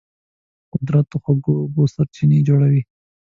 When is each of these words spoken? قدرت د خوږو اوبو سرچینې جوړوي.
قدرت 0.73 1.05
د 1.11 1.13
خوږو 1.23 1.53
اوبو 1.61 1.83
سرچینې 1.93 2.39
جوړوي. 2.47 2.81